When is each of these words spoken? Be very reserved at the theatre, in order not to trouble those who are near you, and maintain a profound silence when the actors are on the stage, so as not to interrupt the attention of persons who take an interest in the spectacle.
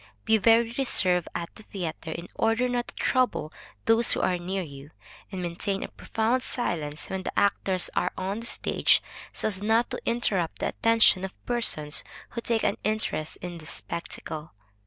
Be 0.25 0.39
very 0.39 0.73
reserved 0.79 1.27
at 1.35 1.53
the 1.53 1.61
theatre, 1.61 2.09
in 2.11 2.27
order 2.35 2.67
not 2.67 2.87
to 2.87 2.95
trouble 2.95 3.53
those 3.85 4.13
who 4.13 4.21
are 4.21 4.39
near 4.39 4.63
you, 4.63 4.89
and 5.31 5.43
maintain 5.43 5.83
a 5.83 5.89
profound 5.89 6.41
silence 6.41 7.07
when 7.07 7.21
the 7.21 7.39
actors 7.39 7.91
are 7.95 8.11
on 8.17 8.39
the 8.39 8.47
stage, 8.47 9.03
so 9.31 9.47
as 9.47 9.61
not 9.61 9.91
to 9.91 9.99
interrupt 10.07 10.57
the 10.57 10.69
attention 10.69 11.23
of 11.23 11.45
persons 11.45 12.03
who 12.29 12.41
take 12.41 12.63
an 12.63 12.77
interest 12.83 13.37
in 13.43 13.59
the 13.59 13.67
spectacle. 13.67 14.53